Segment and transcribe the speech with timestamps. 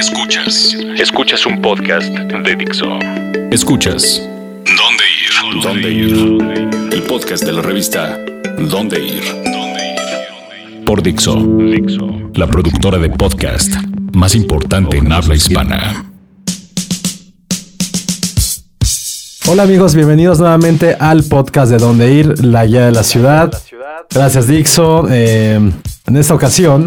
[0.00, 0.74] Escuchas.
[0.96, 2.86] Escuchas un podcast de Dixo.
[3.50, 4.26] Escuchas.
[4.64, 5.62] ¿Dónde ir?
[5.62, 6.90] ¿Dónde ir?
[6.90, 8.18] El podcast de la revista
[8.58, 9.22] ¿Dónde ir?
[10.86, 11.36] Por Dixo.
[12.32, 13.74] La productora de podcast
[14.14, 16.06] más importante en habla hispana.
[19.48, 23.52] Hola amigos, bienvenidos nuevamente al podcast de Dónde ir, la guía de la ciudad.
[24.08, 25.06] Gracias Dixo.
[25.10, 25.56] Eh,
[26.06, 26.86] en esta ocasión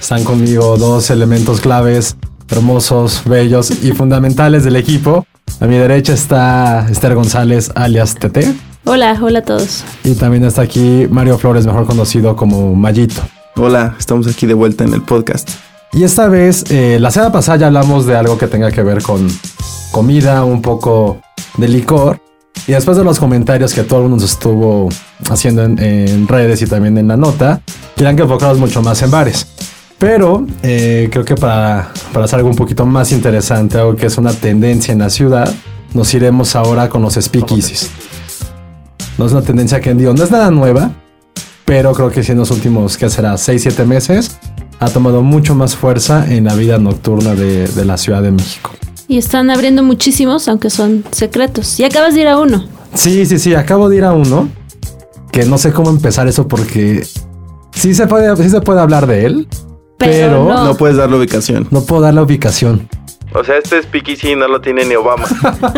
[0.00, 2.16] están conmigo dos elementos claves,
[2.50, 5.26] hermosos, bellos y fundamentales del equipo.
[5.60, 8.54] A mi derecha está Esther González, alias TT.
[8.84, 9.84] Hola, hola a todos.
[10.04, 13.22] Y también está aquí Mario Flores, mejor conocido como Mayito.
[13.56, 15.50] Hola, estamos aquí de vuelta en el podcast.
[15.92, 19.02] Y esta vez, eh, la semana pasada ya hablamos de algo que tenga que ver
[19.02, 19.28] con
[19.92, 21.20] comida, un poco
[21.56, 22.20] de licor.
[22.66, 24.88] Y después de los comentarios que todo el mundo nos estuvo
[25.30, 27.60] haciendo en, en redes y también en la nota,
[27.96, 29.46] quieran que enfocaros mucho más en bares.
[29.98, 34.18] Pero eh, creo que para, para hacer algo un poquito más interesante, algo que es
[34.18, 35.52] una tendencia en la ciudad,
[35.94, 37.90] nos iremos ahora con los speakeasies.
[39.16, 40.90] No es una tendencia que digo, no es nada nueva,
[41.64, 43.34] pero creo que sí en los últimos, ¿qué será?
[43.34, 44.38] 6-7 meses,
[44.78, 48.72] ha tomado mucho más fuerza en la vida nocturna de, de la Ciudad de México.
[49.08, 51.80] Y están abriendo muchísimos, aunque son secretos.
[51.80, 52.66] Y acabas de ir a uno.
[52.92, 54.48] Sí, sí, sí, acabo de ir a uno,
[55.32, 57.06] que no sé cómo empezar eso porque
[57.72, 59.48] sí se puede, sí se puede hablar de él,
[59.98, 60.64] Pero, Pero no.
[60.64, 61.66] No puedes dar la ubicación.
[61.70, 62.88] no puedo dar la ubicación.
[63.34, 65.24] O sea, este speakeasy no lo tiene ni Obama.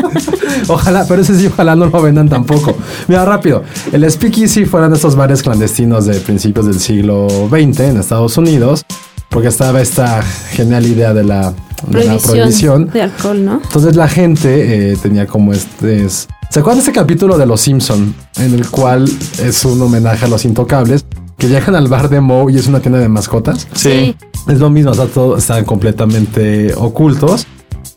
[0.69, 2.77] Ojalá, pero ese sí, ojalá no lo vendan tampoco.
[3.09, 3.65] Mira, rápido.
[3.93, 8.85] El Speakeasy fueran estos bares clandestinos de principios del siglo XX en Estados Unidos,
[9.31, 11.51] porque estaba esta genial idea de la,
[11.87, 12.91] de la prohibición, prohibición.
[12.91, 13.61] de alcohol, ¿no?
[13.65, 16.05] Entonces la gente eh, tenía como este...
[16.05, 19.07] es- ¿Se acuerdan de ese capítulo de Los Simpson en el cual
[19.43, 21.05] es un homenaje a los intocables
[21.39, 23.67] que llegan al bar de Moe y es una tienda de mascotas?
[23.73, 24.15] Sí.
[24.49, 27.47] Es lo mismo, o sea, todo están completamente ocultos.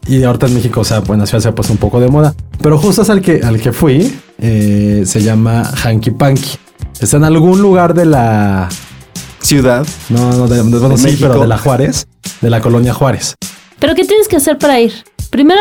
[0.08, 2.00] Y ahorita en México, o sea, pues en la ciudad se ha puesto un poco
[2.00, 2.34] de moda.
[2.62, 6.58] Pero justo es al que, al que fui, eh, se llama Hanky Panky.
[7.00, 8.70] Está en algún lugar de la.
[9.42, 9.86] Ciudad.
[10.10, 11.28] No, no, de, bueno, ¿De sí, México?
[11.28, 12.08] pero de la Juárez,
[12.42, 13.36] de la colonia Juárez.
[13.80, 14.94] Pero ¿qué tienes que hacer para ir?
[15.32, 15.60] Primero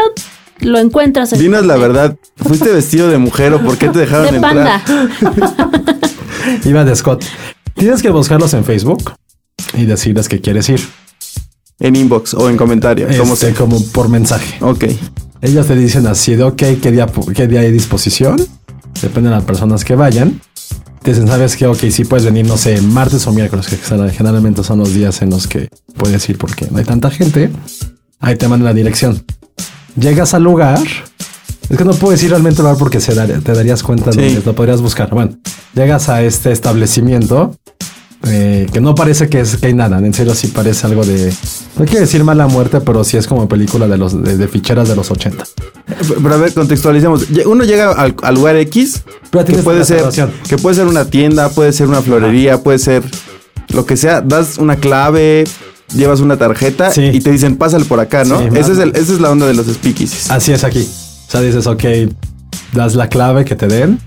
[0.58, 2.16] lo encuentras en Dinos la verdad.
[2.36, 4.82] ¿Fuiste vestido de mujer o por qué te dejaron de entrar?
[4.84, 5.98] panda.
[6.64, 7.24] Iba de Scott.
[7.80, 9.14] Tienes que buscarlos en Facebook
[9.72, 10.82] y decirles que quieres ir.
[11.78, 13.08] En inbox o en comentario.
[13.18, 14.62] Como Este, como por mensaje.
[14.62, 14.84] Ok.
[15.40, 18.36] Ellos te dicen así de, ok, ¿qué día, qué día hay disposición?
[19.00, 20.42] Depende de las personas que vayan.
[21.02, 21.66] Te dicen, ¿sabes qué?
[21.68, 25.30] Ok, sí puedes venir, no sé, martes o miércoles, que generalmente son los días en
[25.30, 27.50] los que puedes ir porque no hay tanta gente.
[28.18, 29.24] Ahí te mandan la dirección.
[29.98, 30.80] Llegas al lugar.
[31.70, 34.42] Es que no puedes ir realmente al lugar porque se te darías cuenta Sí.
[34.44, 35.08] lo podrías buscar.
[35.10, 35.38] Bueno,
[35.74, 37.54] llegas a este establecimiento
[38.24, 39.98] eh, que no parece que, es, que hay nada.
[39.98, 41.32] En serio, sí parece algo de.
[41.78, 44.88] No quiero decir mala muerte, pero sí es como película de los de, de ficheras
[44.88, 45.44] de los 80.
[46.22, 47.26] Pero a ver, contextualicemos.
[47.46, 50.04] Uno llega al, al lugar X, Pero que puede ser,
[50.48, 53.02] que puede ser una tienda, puede ser una florería, puede ser
[53.68, 54.20] lo que sea.
[54.20, 55.44] Das una clave,
[55.94, 57.04] llevas una tarjeta Sí.
[57.12, 58.40] y te dicen, pásale por acá, ¿no?
[58.40, 60.30] Sí, Ese es el, esa es la onda de los speakeasies.
[60.30, 60.86] Así es aquí.
[61.30, 61.84] O sea, dices, ok,
[62.72, 64.00] das la clave que te den.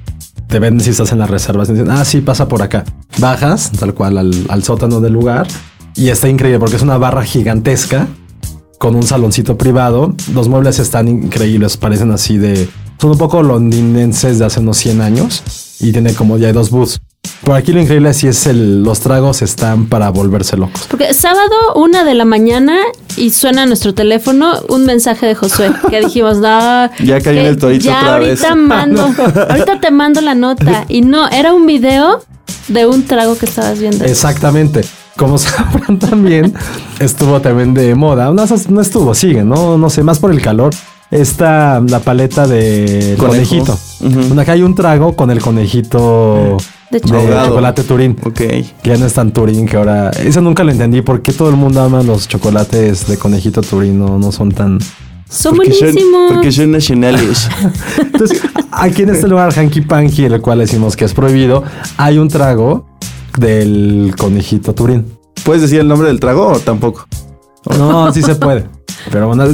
[0.49, 1.69] Te ven si estás en las reservas.
[1.69, 2.83] y Dicen, ah, sí, pasa por acá.
[3.17, 5.47] Bajas, tal cual, al, al sótano del lugar.
[5.95, 8.07] Y está increíble porque es una barra gigantesca
[8.77, 10.13] con un saloncito privado.
[10.33, 12.67] Los muebles están increíbles, parecen así de...
[13.03, 15.43] Son un poco londinenses de hace unos 100 años.
[15.81, 17.01] Y tiene como ya hay dos booths.
[17.43, 20.85] Por aquí lo increíble sí es el, los tragos están para volverse locos.
[20.89, 22.77] Porque sábado, una de la mañana,
[23.17, 26.89] y suena nuestro teléfono un mensaje de Josué que dijimos, no.
[27.03, 28.55] Ya cayó en el torito ya otra ahorita vez".
[28.67, 29.01] mando,
[29.49, 30.85] ahorita te mando la nota.
[30.87, 32.23] Y no, era un video
[32.69, 34.05] de un trago que estabas viendo.
[34.05, 34.79] Exactamente.
[35.17, 36.53] Como sabrán también,
[37.01, 38.31] estuvo también de moda.
[38.31, 40.73] No, no estuvo, sigue, no, no sé, más por el calor.
[41.13, 43.27] Está la paleta de Conejo.
[43.27, 43.77] conejito.
[44.41, 46.57] Acá hay un trago con el conejito
[46.89, 47.83] De de chocolate.
[47.83, 48.17] Turín.
[48.25, 48.33] Ok.
[48.33, 50.09] Que ya no es tan Turín, que ahora...
[50.09, 51.01] Eso nunca lo entendí.
[51.03, 53.99] ¿Por qué todo el mundo ama los chocolates de conejito Turín?
[53.99, 54.79] No, no son tan...
[55.29, 56.31] Son Porque son, buenísimos.
[56.31, 57.47] porque son nacionales.
[57.99, 58.41] Entonces,
[58.71, 61.63] aquí en este lugar, Hanky Panky, el cual decimos que es prohibido,
[61.97, 62.85] hay un trago
[63.37, 65.05] del conejito Turín.
[65.43, 67.07] ¿Puedes decir el nombre del trago o tampoco?
[67.77, 68.65] No, sí se puede.
[69.11, 69.45] Pero bueno,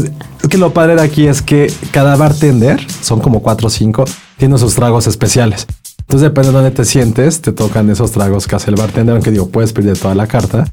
[0.50, 4.06] que lo padre de aquí es que cada bartender, son como cuatro o cinco,
[4.38, 5.68] tiene sus tragos especiales.
[6.00, 9.32] Entonces depende de dónde te sientes, te tocan esos tragos que hace el bartender, aunque
[9.32, 10.66] digo, puedes pedir toda la carta.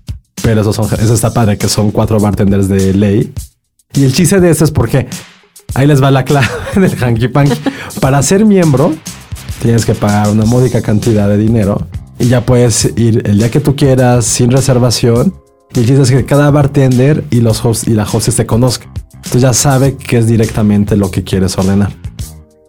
[0.42, 3.32] Pero esos son, eso está padre, que son cuatro bartenders de ley.
[3.94, 5.08] Y el chiste de esto es porque
[5.74, 6.46] ahí les va la clave
[6.76, 7.58] del hanky panky.
[8.00, 8.94] Para ser miembro,
[9.60, 11.86] tienes que pagar una módica cantidad de dinero
[12.18, 15.34] y ya puedes ir el día que tú quieras sin reservación
[15.76, 18.88] Y el chiste es que cada bartender y los hosts y la host se conozcan.
[19.14, 21.92] Entonces ya sabe qué es directamente lo que quieres ordenar.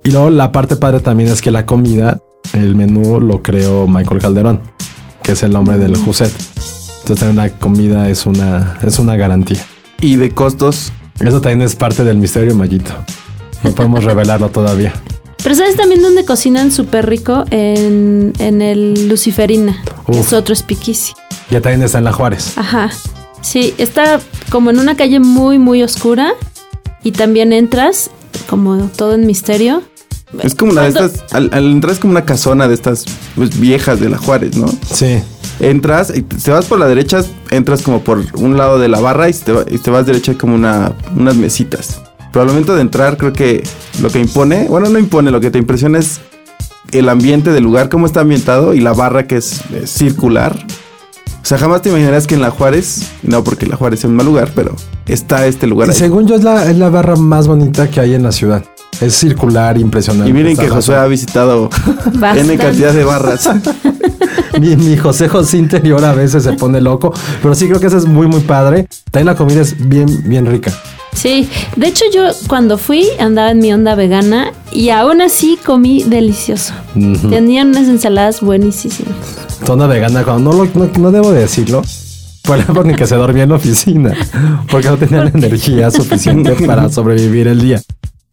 [0.03, 2.19] Y luego la parte padre también es que la comida,
[2.51, 4.61] el menú lo creó Michael Calderón,
[5.23, 6.31] que es el nombre del Juset.
[6.31, 9.63] Entonces también la comida es una, es una garantía.
[10.01, 10.91] Y de costos.
[11.21, 12.91] Eso también es parte del misterio, Mayito.
[13.63, 14.93] No podemos revelarlo todavía.
[15.41, 17.45] Pero ¿sabes también dónde cocinan súper rico?
[17.51, 20.27] En, en el Luciferina, que Uf.
[20.27, 21.13] es otro speakeasy.
[21.49, 22.57] Ya también está en la Juárez.
[22.57, 22.89] Ajá.
[23.41, 26.33] Sí, está como en una calle muy, muy oscura.
[27.03, 28.09] Y también entras,
[28.49, 29.81] como todo en misterio.
[30.41, 31.23] Es como una de estas.
[31.31, 33.05] Al, al entrar es como una casona de estas
[33.35, 34.67] pues, viejas de la Juárez, ¿no?
[34.91, 35.21] Sí.
[35.59, 39.29] Entras y te vas por la derecha, entras como por un lado de la barra
[39.29, 42.01] y te, y te vas derecha hay como una, unas mesitas.
[42.31, 43.63] Pero al momento de entrar, creo que
[44.01, 46.19] lo que impone, bueno, no impone, lo que te impresiona es
[46.91, 50.63] el ambiente del lugar, cómo está ambientado y la barra que es, es circular.
[51.47, 54.17] O sea, jamás te imaginarías que en la Juárez, no porque la Juárez es un
[54.17, 54.75] mal lugar, pero
[55.07, 55.97] está este lugar Y ahí.
[55.97, 58.65] según yo es la, es la barra más bonita que hay en la ciudad.
[58.99, 60.29] Es circular, impresionante.
[60.29, 61.69] Y miren que Josué ha visitado
[62.15, 62.41] Bastante.
[62.41, 63.49] N cantidad de barras.
[64.59, 67.97] Mi, mi José José interior a veces se pone loco, pero sí creo que eso
[67.97, 68.89] es muy, muy padre.
[69.09, 70.73] También la comida es bien, bien rica.
[71.13, 71.47] Sí,
[71.77, 76.73] de hecho yo cuando fui andaba en mi onda vegana y aún así comí delicioso.
[77.29, 79.15] Tenían unas ensaladas buenísimas.
[79.65, 81.81] Zona vegana, cuando no, lo, no, no debo de decirlo,
[82.43, 84.13] fue la que se dormía en la oficina,
[84.71, 87.81] porque no tenía la energía suficiente para sobrevivir el día.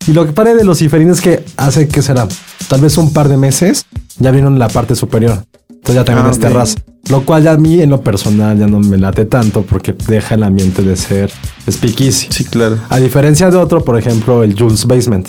[0.07, 2.29] Y lo que padre de Luciferín es que hace que será,
[2.69, 3.87] tal vez un par de meses,
[4.19, 5.45] ya vieron la parte superior.
[5.69, 6.79] Entonces ya también Ah, es terraza.
[7.11, 10.37] Lo cual ya a mí en lo personal ya no me late tanto porque deja
[10.37, 11.31] el ambiente de ser
[11.69, 12.29] speakeasy.
[12.31, 12.79] Sí, claro.
[12.89, 15.29] A diferencia de otro, por ejemplo, el Jules Basement.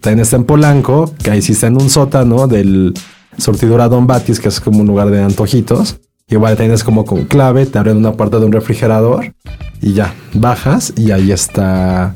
[0.00, 2.94] También está en Polanco, que ahí sí está en un sótano del
[3.38, 5.98] surtidora Don Batis, que es como un lugar de antojitos.
[6.28, 9.34] Igual tienes como con clave, te abren una puerta de un refrigerador
[9.80, 12.14] y ya bajas y ahí está,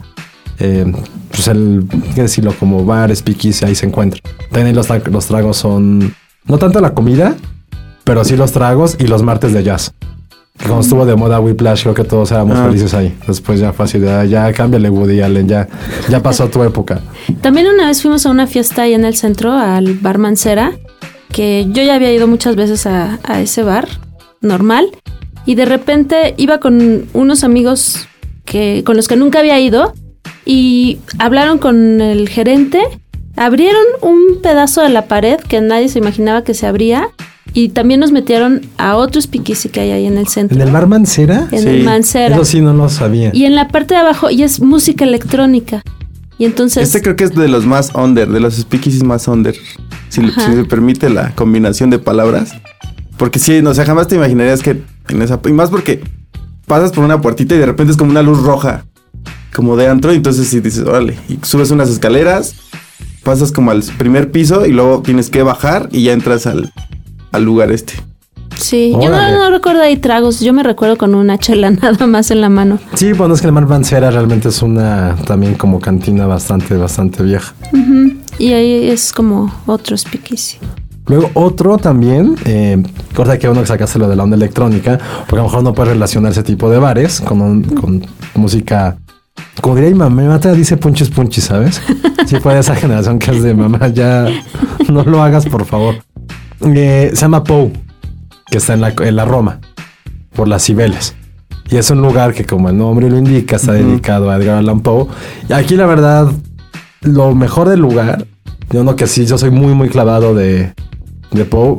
[0.60, 0.92] eh,
[1.32, 1.84] pues el,
[2.14, 4.20] qué decirlo, como bar, speakeasy, ahí se encuentra.
[4.52, 6.14] También los, los tragos son,
[6.46, 7.34] no tanto la comida,
[8.04, 9.92] pero sí los tragos y los martes de jazz.
[10.56, 12.66] Que Cuando estuvo de moda Whiplash, creo que todos éramos Ah.
[12.66, 13.12] felices ahí.
[13.26, 15.66] Después ya fue así de, "Ah, ya cámbiale Woody Allen, ya,
[16.08, 17.00] ya pasó tu época.
[17.40, 20.70] También una vez fuimos a una fiesta ahí en el centro, al bar Mancera,
[21.34, 23.88] que yo ya había ido muchas veces a, a ese bar,
[24.40, 24.88] normal,
[25.44, 28.06] y de repente iba con unos amigos
[28.44, 29.94] que, con los que nunca había ido
[30.46, 32.80] y hablaron con el gerente,
[33.34, 37.08] abrieron un pedazo de la pared que nadie se imaginaba que se abría
[37.52, 40.56] y también nos metieron a otro speakeasy que hay ahí en el centro.
[40.56, 41.48] ¿En el bar Mancera?
[41.50, 42.36] En Sí, el Mancera.
[42.36, 43.30] Eso sí, no lo sabía.
[43.34, 45.82] Y en la parte de abajo y es música electrónica.
[46.38, 46.84] Y entonces...
[46.84, 49.56] Este creo que es de los más under, de los speakeasies más under.
[50.14, 52.52] Si, le- si permite la combinación de palabras.
[53.16, 55.40] Porque sí, no, o sea, jamás te imaginarías que en esa...
[55.46, 56.02] Y más porque
[56.66, 58.84] pasas por una puertita y de repente es como una luz roja.
[59.54, 60.12] Como de antro.
[60.12, 61.16] Y entonces sí dices, órale.
[61.28, 62.54] Y subes unas escaleras.
[63.22, 66.72] Pasas como al primer piso y luego tienes que bajar y ya entras al,
[67.32, 67.94] al lugar este.
[68.56, 72.40] Sí, yo no, recuerdo ahí tragos, yo me recuerdo con una chela nada más en
[72.40, 72.78] la mano.
[72.94, 77.22] Sí, bueno, es que el bar Mancera realmente es una también como cantina bastante, bastante
[77.22, 77.52] vieja.
[78.38, 80.58] Y ahí es como otro speakeasy.
[81.06, 82.82] Luego otro también, eh,
[83.14, 84.98] cosa que uno que sacaste lo de la onda electrónica,
[85.28, 88.04] porque a lo mejor no puede relacionar ese tipo de bares con, un- con
[88.34, 88.96] música.
[89.60, 91.80] Como diría mi mamá, mi mamá te dice punchis punchis, ¿sabes?
[92.26, 94.26] Sí, fue de esa generación que es de mamá, ya
[94.88, 95.96] no lo hagas, por favor.
[96.62, 97.70] Eh, se llama Poe,
[98.50, 99.60] que está en la, en la Roma,
[100.34, 101.14] por las Cibeles.
[101.70, 104.80] Y es un lugar que, como el nombre lo indica, está dedicado a Edgar Allan
[104.80, 105.06] Poe.
[105.50, 106.28] Y aquí, la verdad,
[107.04, 108.26] lo mejor del lugar,
[108.70, 110.74] yo no que sí, yo soy muy, muy clavado de,
[111.30, 111.78] de Poe,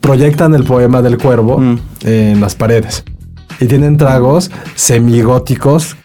[0.00, 1.78] proyectan el poema del cuervo Mm.
[2.02, 3.04] en las paredes.
[3.60, 5.96] Y tienen tragos semigóticos,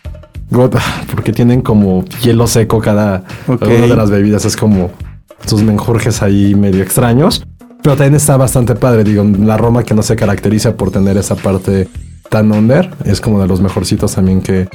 [1.12, 4.46] porque tienen como hielo seco cada una de las bebidas.
[4.46, 4.92] Es como
[5.46, 7.46] sus menjurjes ahí medio extraños.
[7.82, 9.04] Pero también está bastante padre.
[9.04, 11.88] Digo, la Roma que no se caracteriza por tener esa parte
[12.30, 14.70] tan under, es como de los mejorcitos también que,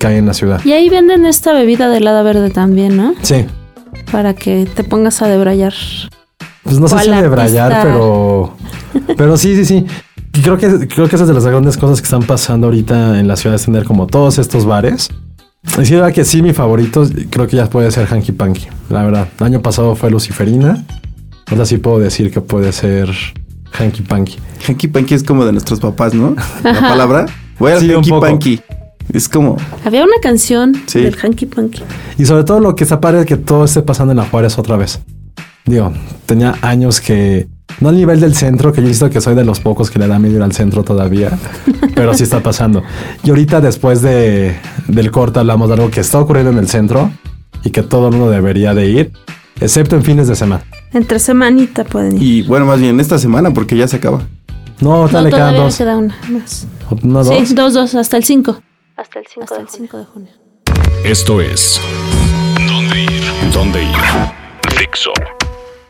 [0.00, 0.60] que hay en la ciudad.
[0.64, 3.14] Y ahí venden esta bebida de helada verde también, ¿no?
[3.22, 3.44] Sí.
[4.10, 5.74] Para que te pongas a debrayar.
[6.64, 7.82] Pues no sé ¿Cuál si de brayar, artista?
[7.92, 8.54] pero.
[9.16, 9.86] Pero sí, sí, sí.
[10.34, 13.28] Y creo que, creo que esas de las grandes cosas que están pasando ahorita en
[13.28, 15.10] la ciudad es tener como todos estos bares.
[15.78, 18.68] Y sí, la verdad que sí, mi favorito creo que ya puede ser Hanky Panky.
[18.88, 20.82] La verdad, el año pasado fue Luciferina.
[21.50, 23.10] Ahora sí puedo decir que puede ser
[23.72, 24.38] Hanky Panky.
[24.66, 26.34] Hanky Panky es como de nuestros papás, ¿no?
[26.64, 27.26] La palabra.
[27.58, 28.22] Voy al Sí, Hanky poco.
[28.22, 28.60] Panky.
[29.12, 29.56] Es como...
[29.84, 31.00] Había una canción Sí.
[31.00, 31.82] del Hanky Panky.
[32.18, 34.58] Y sobre todo lo que está padre es que todo esté pasando en la Juárez
[34.58, 35.00] otra vez.
[35.66, 35.92] Digo,
[36.26, 37.48] tenía años que
[37.80, 39.98] No al nivel del centro, que yo he visto que soy de los pocos que
[39.98, 41.30] le da miedo ir al centro todavía,
[41.94, 42.82] pero sí está pasando.
[43.22, 44.56] Y ahorita después de,
[44.88, 47.10] del corte hablamos de algo que está ocurriendo en el centro
[47.64, 49.12] y que todo el mundo debería de ir,
[49.60, 50.64] excepto en fines de semana.
[50.92, 52.22] Entre semanita pueden ir.
[52.22, 54.22] Y bueno, más bien esta semana porque ya se acaba.
[54.80, 55.76] No, No, tal le quedan todavía dos.
[55.78, 56.66] queda una más.
[57.02, 57.48] ¿No dos?
[57.48, 58.60] Sí, dos, dos, hasta el 5.
[59.00, 59.88] Hasta el 5 de, junio.
[59.92, 60.30] de junio.
[61.04, 61.80] Esto es
[62.68, 63.22] ¿Dónde ir?
[63.50, 63.96] ¿Dónde ir?
[64.78, 65.10] Dixo.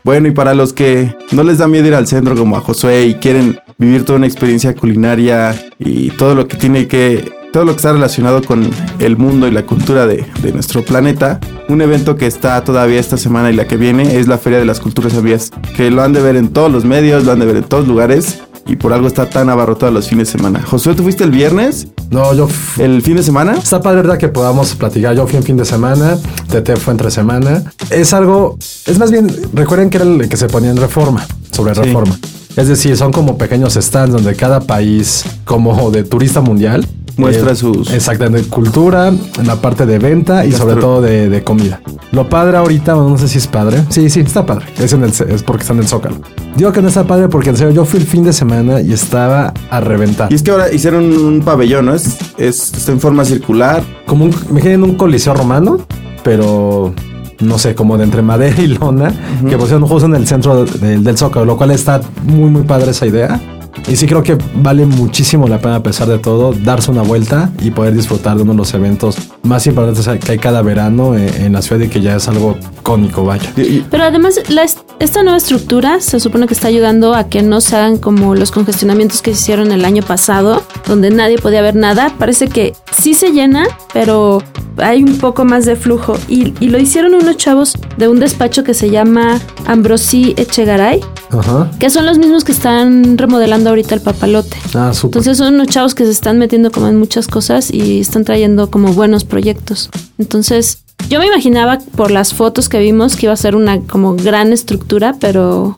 [0.05, 3.07] Bueno, y para los que no les da miedo ir al centro como a Josué
[3.07, 7.73] y quieren vivir toda una experiencia culinaria y todo lo que tiene que, todo lo
[7.73, 12.15] que está relacionado con el mundo y la cultura de, de nuestro planeta, un evento
[12.15, 15.15] que está todavía esta semana y la que viene es la Feria de las Culturas
[15.15, 17.65] Abiertas, que lo han de ver en todos los medios, lo han de ver en
[17.65, 20.61] todos lugares y por algo está tan abarrotado los fines de semana.
[20.61, 21.89] Josué, ¿tú fuiste el viernes?
[22.11, 22.47] No, yo...
[22.77, 23.53] ¿El fin de semana?
[23.53, 24.17] Está padre, ¿verdad?
[24.17, 25.15] Que podamos platicar.
[25.15, 26.17] Yo fui en fin de semana,
[26.49, 27.63] TT fue entre semana.
[27.89, 31.73] Es algo, es más bien, recuerden que era el que se ponía en reforma, sobre
[31.73, 31.81] Sí.
[31.81, 32.19] reforma.
[32.57, 36.85] Es decir, son como pequeños stands donde cada país, como de turista mundial,
[37.17, 41.81] Muestra sus- Exactamente, cultura, en la parte de venta y sobre todo de, de comida.
[42.13, 43.83] Lo padre ahorita, bueno, no sé si es padre.
[43.89, 44.65] Sí, sí, está padre.
[44.79, 46.15] Es, en el, es porque está en el Zócalo.
[46.55, 48.93] Digo que no está padre porque en serio yo fui el fin de semana y
[48.93, 50.31] estaba a reventar.
[50.31, 51.93] Y es que ahora hicieron un pabellón, ¿no?
[51.95, 53.83] Es, es- está en forma circular.
[54.07, 55.85] como un, imaginen un coliseo romano,
[56.23, 56.93] pero
[57.41, 59.13] no sé, como de entre madera y lona,
[59.47, 62.91] que pusieron justo en el centro del- del zócalo, lo cual está muy, muy padre
[62.91, 63.39] esa idea.
[63.87, 67.49] Y sí creo que vale muchísimo la pena, a pesar de todo, darse una vuelta
[67.61, 71.33] y poder disfrutar de uno de los eventos más importantes que hay cada verano en,
[71.41, 73.51] en la ciudad y que ya es algo cómico, vaya.
[73.89, 77.59] Pero además, la est- esta nueva estructura se supone que está ayudando a que no
[77.59, 81.75] se hagan como los congestionamientos que se hicieron el año pasado, donde nadie podía ver
[81.75, 82.13] nada.
[82.19, 83.63] Parece que sí se llena,
[83.93, 84.43] pero
[84.77, 86.17] hay un poco más de flujo.
[86.27, 91.01] Y, y lo hicieron unos chavos de un despacho que se llama Ambrosí Echegaray,
[91.31, 91.69] Ajá.
[91.79, 94.57] que son los mismos que están remodelando ahorita el papalote.
[94.73, 94.91] Ah.
[95.03, 98.69] Entonces son unos chavos que se están metiendo como en muchas cosas y están trayendo
[98.69, 99.89] como buenos proyectos.
[100.17, 104.15] Entonces, yo me imaginaba por las fotos que vimos que iba a ser una como
[104.15, 105.73] gran estructura, pero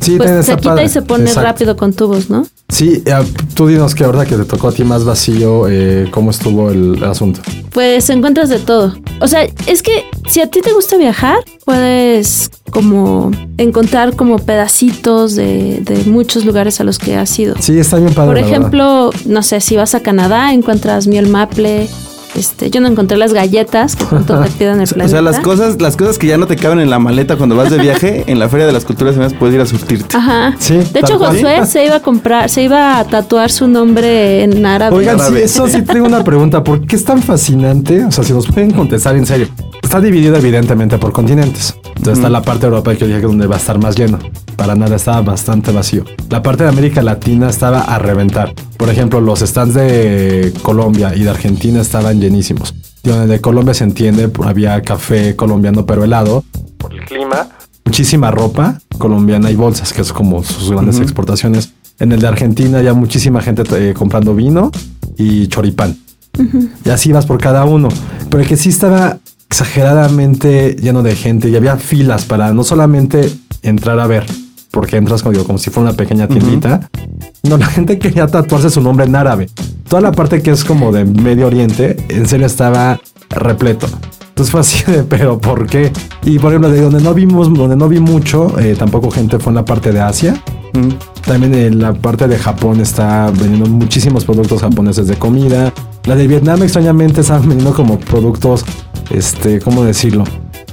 [0.00, 0.84] Sí, pues se quita padre.
[0.84, 1.42] y se pone Exacto.
[1.48, 2.46] rápido con tubos, ¿no?
[2.68, 3.14] Sí, eh,
[3.54, 7.02] tú dinos que ahora que te tocó a ti más vacío, eh, ¿cómo estuvo el
[7.04, 7.40] asunto?
[7.72, 8.94] Pues encuentras de todo.
[9.20, 15.36] O sea, es que si a ti te gusta viajar, puedes como encontrar como pedacitos
[15.36, 17.54] de, de muchos lugares a los que has ido.
[17.60, 18.28] Sí, está bien padre.
[18.28, 21.88] Por ejemplo, no sé, si vas a Canadá, encuentras miel maple.
[22.36, 25.08] Este, yo no encontré las galletas que tanto te piden el o planeta.
[25.08, 27.70] sea, las cosas, las cosas que ya no te caben en la maleta cuando vas
[27.70, 30.16] de viaje, en la Feria de las Culturas Abiertas puedes ir a surtirte.
[30.16, 30.54] Ajá.
[30.58, 31.34] Sí, de hecho, cual.
[31.36, 34.96] Josué se iba a comprar, se iba a tatuar su nombre en árabe.
[34.96, 35.44] Oigan, sí, Árabe.
[35.44, 36.62] eso sí tengo una pregunta.
[36.62, 38.04] ¿Por qué es tan fascinante?
[38.04, 39.48] O sea, si nos pueden contestar en serio.
[39.82, 41.74] Está dividido evidentemente por continentes.
[41.96, 44.18] Entonces está la parte europea que yo dije que donde va a estar más lleno.
[44.56, 46.04] Para nada estaba bastante vacío.
[46.30, 48.54] La parte de América Latina estaba a reventar.
[48.76, 52.74] Por ejemplo, los stands de Colombia y de Argentina estaban llenísimos.
[53.02, 56.44] Y donde de Colombia se entiende, había café colombiano pero helado.
[56.78, 57.48] Por el clima.
[57.84, 61.72] Muchísima ropa colombiana y bolsas, que es como sus grandes exportaciones.
[61.98, 64.70] En el de Argentina ya muchísima gente eh, comprando vino
[65.16, 65.96] y choripán.
[66.84, 67.88] Y así vas por cada uno.
[68.28, 69.18] Pero el que sí estaba
[69.56, 73.32] exageradamente lleno de gente y había filas para no solamente
[73.62, 74.26] entrar a ver,
[74.70, 76.90] porque entras como, digo, como si fuera una pequeña tiendita.
[77.42, 79.48] No, la gente quería tatuarse su nombre en árabe.
[79.88, 83.88] Toda la parte que es como de Medio Oriente, en serio estaba repleto.
[84.28, 85.90] Entonces fue así de, pero ¿por qué?
[86.22, 89.52] Y por ejemplo, de donde no vimos, donde no vi mucho, eh, tampoco gente fue
[89.52, 90.34] en la parte de Asia.
[90.74, 90.88] Mm.
[91.24, 95.72] También en la parte de Japón está vendiendo muchísimos productos japoneses de comida.
[96.04, 98.66] La de Vietnam extrañamente estaban vendiendo como productos,
[99.10, 100.24] este, ¿cómo decirlo?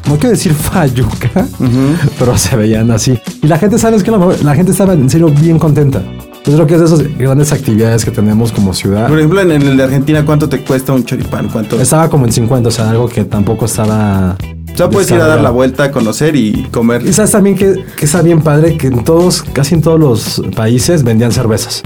[0.07, 1.47] No quiero decir fayuca,
[2.19, 3.17] pero se veían así.
[3.41, 4.11] Y la gente, ¿sabes qué?
[4.43, 6.03] La, gente estaba en serio bien contenta.
[6.45, 9.07] Yo creo que es de esas grandes actividades que tenemos como ciudad.
[9.07, 11.47] Por ejemplo, en, el de Argentina, ¿cuánto te cuesta un choripán?
[11.47, 11.79] ¿Cuánto?
[11.79, 14.35] Estaba como en 50, o sea, algo que tampoco estaba...
[14.73, 17.07] o sea, puedes ir a dar la vuelta, a conocer y comer.
[17.07, 20.43] Y sabes también que, que está bien padre que en todos, casi en todos los
[20.53, 21.81] países vendían cervezas.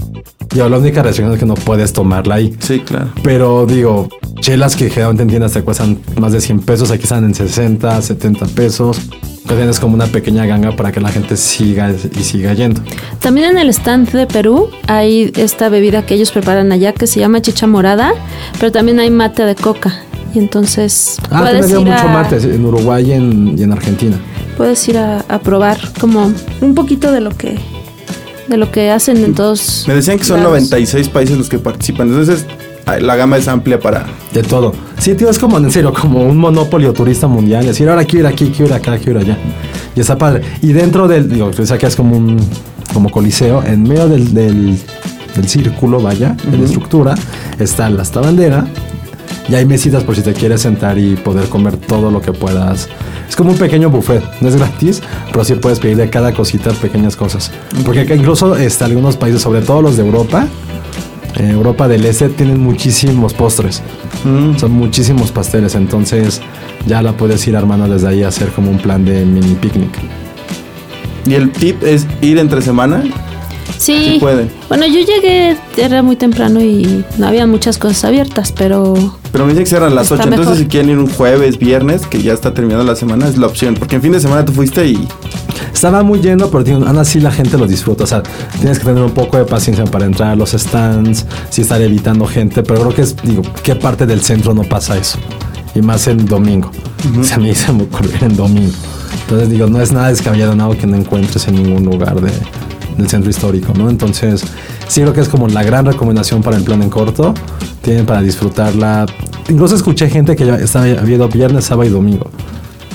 [0.54, 2.54] Y la única restricción es que no puedes tomarla ahí.
[2.58, 3.10] Sí, claro.
[3.22, 4.08] Pero digo,
[4.40, 8.00] chelas que generalmente en tiendas te cuestan más de 100 pesos, aquí están en 60,
[8.00, 8.98] 70 pesos.
[9.46, 12.82] Que tienes como una pequeña ganga para que la gente siga y siga yendo.
[13.20, 17.18] También en el stand de Perú hay esta bebida que ellos preparan allá que se
[17.20, 18.12] llama chicha morada,
[18.60, 20.02] pero también hay mate de coca.
[20.34, 23.72] Y entonces Ah, puedes, también ir mucho a, mate en Uruguay y en, y en
[23.72, 24.18] Argentina.
[24.58, 27.58] puedes ir a, a probar como un poquito de lo que
[28.48, 29.84] de lo que hacen en todos.
[29.86, 30.52] Me decían que son lados.
[30.52, 32.08] 96 países los que participan.
[32.08, 32.46] Entonces,
[32.86, 34.06] ay, la gama es amplia para.
[34.32, 34.74] De todo.
[34.98, 37.66] Sí, tío, es como en serio, como un monopolio turista mundial.
[37.66, 39.38] Decir, ahora quiero ir aquí, quiero ir acá, quiero ir allá.
[39.94, 40.42] Y está padre.
[40.62, 42.38] Y dentro del, digo, o sea que es como un,
[42.92, 44.78] como coliseo, en medio del, del,
[45.46, 47.14] círculo, vaya, de la estructura,
[47.60, 48.66] está la esta bandera
[49.48, 52.88] y hay mesitas por si te quieres sentar y poder comer todo lo que puedas.
[53.28, 55.02] Es como un pequeño buffet, no es gratis,
[55.32, 57.50] pero sí puedes pedir de cada cosita pequeñas cosas.
[57.84, 60.46] Porque incluso está, algunos países, sobre todo los de Europa,
[61.38, 63.82] eh, Europa del Este, tienen muchísimos postres.
[64.24, 64.58] Mm.
[64.58, 66.40] Son muchísimos pasteles, entonces
[66.86, 69.90] ya la puedes ir armando desde ahí a hacer como un plan de mini picnic.
[71.26, 73.02] ¿Y el tip es ir entre semana?
[73.76, 74.18] Sí.
[74.20, 74.50] puede.
[74.68, 78.94] Bueno, yo llegué, era muy temprano y no había muchas cosas abiertas, pero.
[79.30, 80.22] Pero me dice que cierran las 8.
[80.24, 83.46] Entonces, si quieren ir un jueves, viernes, que ya está terminando la semana, es la
[83.46, 83.74] opción.
[83.74, 85.08] Porque en fin de semana tú fuiste y.
[85.72, 88.04] Estaba muy lleno, pero digo, aún así la gente lo disfruta.
[88.04, 88.22] O sea,
[88.58, 92.26] tienes que tener un poco de paciencia para entrar a los stands, sí estar evitando
[92.26, 95.18] gente, pero creo que es, digo, ¿qué parte del centro no pasa eso?
[95.74, 96.72] Y más en domingo.
[97.22, 97.86] Se me dice muy
[98.20, 98.72] en domingo.
[99.22, 102.32] Entonces digo, no es nada descabellado, nada que no encuentres en ningún lugar de,
[102.98, 103.88] del centro histórico, ¿no?
[103.88, 104.42] Entonces,
[104.88, 107.32] sí creo que es como la gran recomendación para el plan en corto.
[107.80, 109.06] Tienen para disfrutarla.
[109.48, 112.28] Incluso escuché gente que ya estaba viendo viernes, sábado y domingo.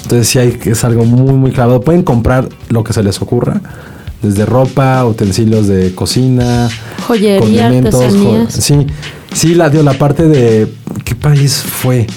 [0.03, 1.79] Entonces, sí hay, es algo muy, muy claro.
[1.81, 3.61] Pueden comprar lo que se les ocurra.
[4.21, 6.69] Desde ropa, utensilios de cocina,
[7.07, 8.53] joyería, artesanías.
[8.53, 8.87] sí,
[9.33, 10.71] sí, la dio la parte de
[11.03, 12.07] qué país fue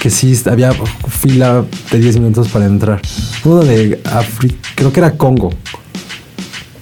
[0.00, 0.72] que sí había
[1.08, 3.00] fila de 10 minutos para entrar.
[3.44, 5.50] Uno de África, creo que era Congo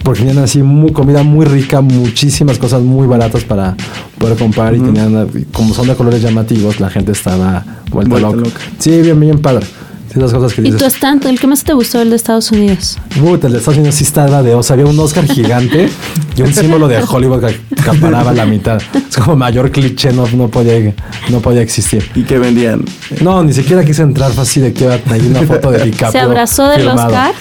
[0.02, 3.76] porque tenían así muy, comida muy rica, muchísimas cosas muy baratas para
[4.18, 8.42] poder comprar y tenían, como son de colores llamativos, la gente estaba vuelta, loca.
[8.78, 9.66] Sí, bien, bien padre.
[10.14, 12.98] Cosas que ¿Y tu stand, el que más te gustó, el de Estados Unidos?
[13.20, 15.88] Uy, el de Estados Unidos sí estaba de, o sea, había un Oscar gigante
[16.36, 18.80] y un símbolo de Hollywood que acaparaba la mitad.
[19.08, 20.94] Es como mayor cliché, no, no, podía,
[21.30, 22.08] no podía existir.
[22.14, 22.84] ¿Y qué vendían?
[23.20, 26.12] No, ni siquiera quise entrar fácil de que hay una foto de DiCaprio.
[26.12, 27.34] ¿Se abrazó del Oscar?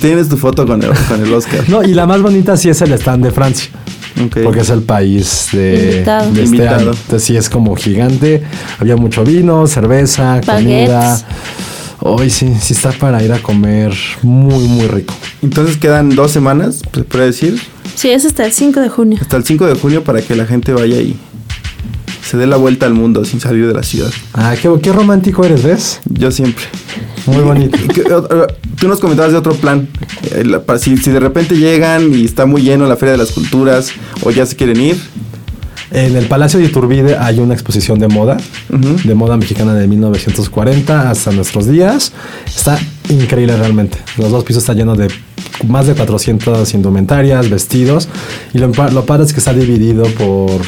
[0.00, 1.68] Tienes tu foto con el, con el Oscar.
[1.68, 3.70] No, y la más bonita sí es el stand de Francia.
[4.44, 6.90] Porque es el país de, este año.
[6.90, 8.42] Entonces sí es como gigante.
[8.78, 11.18] Había mucho vino, cerveza, comida.
[12.02, 15.14] Hoy sí, sí está para ir a comer muy, muy rico.
[15.42, 17.60] Entonces quedan dos semanas, ¿se puede decir?
[17.94, 19.18] Sí, es hasta el 5 de junio.
[19.20, 21.16] Hasta el 5 de junio para que la gente vaya y
[22.24, 24.10] se dé la vuelta al mundo sin salir de la ciudad.
[24.32, 26.00] Ah, qué, qué romántico eres, ¿ves?
[26.08, 26.64] Yo siempre.
[27.26, 27.76] Muy bonito.
[28.80, 29.86] Tú nos comentabas de otro plan.
[30.30, 30.44] Eh,
[30.78, 33.90] si, si de repente llegan y está muy lleno la Feria de las Culturas
[34.22, 34.96] o ya se quieren ir,
[35.92, 38.36] en el Palacio de Iturbide hay una exposición de moda,
[38.68, 42.12] de moda mexicana de 1940 hasta nuestros días.
[42.46, 43.98] Está increíble realmente.
[44.16, 45.08] Los dos pisos están llenos de
[45.66, 48.08] más de 400 indumentarias, vestidos.
[48.54, 50.60] Y lo, lo padre es que está dividido por,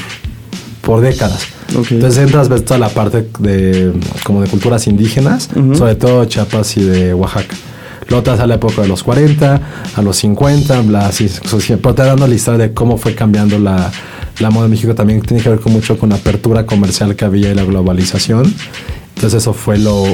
[0.82, 1.46] por décadas.
[1.68, 3.92] Entonces entras, ves toda la parte de
[4.24, 7.54] como de culturas indígenas, sobre todo Chiapas y de Oaxaca.
[8.08, 9.60] Lotas a la época de los 40,
[9.96, 11.30] a los 50, bla, así,
[11.80, 13.90] pero te dando la historia de cómo fue cambiando la,
[14.38, 14.94] la moda en México.
[14.94, 18.52] También tiene que ver con mucho con la apertura comercial que había y la globalización.
[19.14, 20.04] Entonces eso fue lo...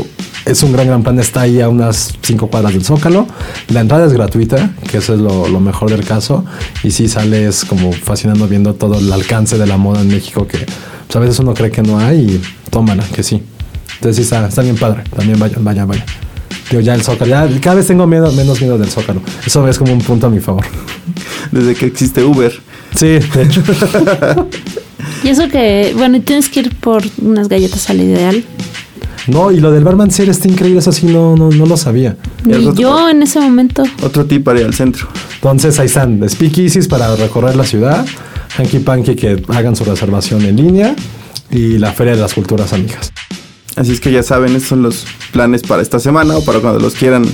[0.44, 1.18] Es un gran, gran plan.
[1.18, 3.26] Está ahí a unas cinco cuadras del Zócalo.
[3.68, 6.44] La entrada es gratuita, que eso es lo, lo mejor del caso.
[6.82, 10.58] Y sí sales como fascinando viendo todo el alcance de la moda en México que
[10.58, 13.42] pues, a veces uno cree que no hay y tómala, que sí.
[13.94, 15.04] Entonces sí está, está bien padre.
[15.14, 16.04] También vaya, vaya, vaya.
[16.70, 19.22] Digo, ya el Zócalo, ya cada vez tengo miedo, menos miedo del Zócalo.
[19.46, 20.64] Eso es como un punto a mi favor.
[21.50, 22.52] Desde que existe Uber.
[22.98, 23.62] Sí, de hecho.
[25.22, 28.44] y eso que, bueno, tienes que ir por unas galletas al ideal.
[29.28, 32.16] No, y lo del barman ser está increíble, eso sí no, no, no lo sabía.
[32.44, 33.84] Y yo en ese momento.
[34.02, 35.06] Otro tip para ir al centro.
[35.36, 38.04] Entonces ahí están, speakeasies para recorrer la ciudad,
[38.56, 40.96] hanky panky que hagan su reservación en línea
[41.52, 43.12] y la Feria de las Culturas Amigas.
[43.78, 46.80] Así es que ya saben, estos son los planes para esta semana o para cuando
[46.80, 47.24] los quieran.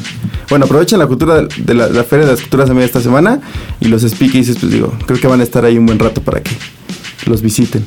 [0.51, 3.41] Bueno, aprovechen la cultura de la, Feria de las Culturas Amigas esta semana
[3.81, 6.43] y los speakeasies, pues digo, creo que van a estar ahí un buen rato para
[6.43, 6.51] que
[7.25, 7.83] los visiten.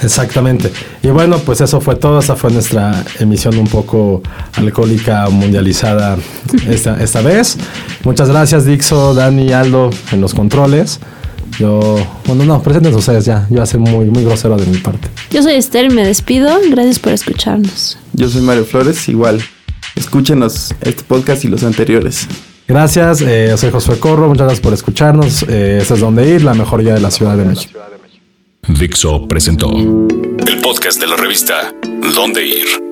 [0.00, 0.70] Exactamente.
[1.02, 2.20] Y bueno, pues eso fue todo.
[2.20, 4.22] Esa fue nuestra emisión un poco
[4.54, 6.18] alcohólica mundializada
[6.68, 7.56] esta, esta vez.
[8.04, 11.00] Muchas gracias, Dixo, Dani, Aldo en los controles.
[11.58, 13.46] Yo, bueno, no, presenten ustedes ya.
[13.50, 15.08] Yo hace muy, muy grosero de mi parte.
[15.30, 16.50] Yo soy Esther y me despido.
[16.70, 17.98] Gracias por escucharnos.
[18.12, 19.42] Yo soy Mario Flores, igual.
[19.94, 22.26] Escúchenos este podcast y los anteriores.
[22.66, 25.42] Gracias, eh, soy Josué Corro, muchas gracias por escucharnos.
[25.48, 27.78] Eh, este es Donde Ir, la mejor guía de la Ciudad de México.
[28.68, 31.74] Dixo presentó el podcast de la revista
[32.14, 32.91] Dónde Ir.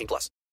[0.00, 0.30] 18 plus.